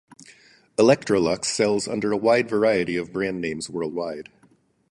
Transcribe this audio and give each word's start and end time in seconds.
Electrolux 0.79 1.45
sells 1.45 1.87
under 1.87 2.11
a 2.11 2.17
wide 2.17 2.49
variety 2.49 2.95
of 2.95 3.13
brand 3.13 3.39
names 3.39 3.69
worldwide. 3.69 4.29